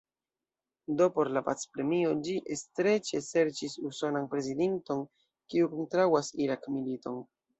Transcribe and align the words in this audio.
Do 1.01 1.07
por 1.17 1.29
la 1.35 1.41
pac-premio 1.49 2.13
ĝi 2.27 2.33
streĉe 2.61 3.21
serĉis 3.27 3.75
usonan 3.91 4.25
prezidinton, 4.33 5.05
kiu 5.53 5.71
kontraŭas 5.75 6.33
Irak-militon. 6.47 7.23